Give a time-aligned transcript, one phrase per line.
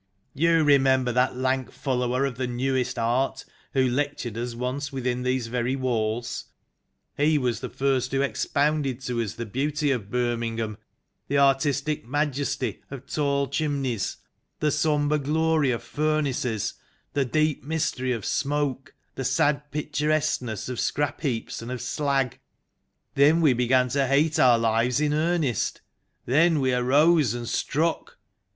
[0.33, 5.21] You remember that lank follower of the Newest Art, who lectured to us once within
[5.21, 6.45] these very walls?
[7.15, 10.79] He it was who first expounded to us the beauty of Birmingham,
[11.27, 14.17] the artistic majesty of tall chimneys,
[14.59, 16.73] the sombre glory of furnaces,
[17.13, 21.61] the deep mystery of smoke, the sad picturesqueness of scrap 8 THE LAST GENERATION heaps
[21.61, 22.39] and of slag.
[23.13, 25.81] Then we began to hate our lives in earnest;
[26.25, 28.17] then we arose and struck.